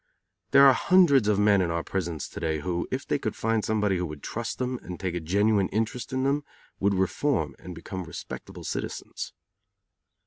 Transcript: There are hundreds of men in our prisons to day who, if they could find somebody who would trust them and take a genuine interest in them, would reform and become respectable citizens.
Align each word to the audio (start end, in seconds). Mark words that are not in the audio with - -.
There 0.49 0.65
are 0.65 0.73
hundreds 0.73 1.27
of 1.27 1.37
men 1.37 1.61
in 1.61 1.69
our 1.69 1.83
prisons 1.83 2.27
to 2.29 2.39
day 2.39 2.61
who, 2.61 2.87
if 2.89 3.05
they 3.07 3.19
could 3.19 3.35
find 3.35 3.63
somebody 3.63 3.97
who 3.97 4.07
would 4.07 4.23
trust 4.23 4.57
them 4.57 4.79
and 4.81 4.99
take 4.99 5.13
a 5.13 5.19
genuine 5.19 5.69
interest 5.69 6.11
in 6.11 6.23
them, 6.23 6.43
would 6.79 6.95
reform 6.95 7.55
and 7.59 7.75
become 7.75 8.05
respectable 8.05 8.63
citizens. 8.63 9.31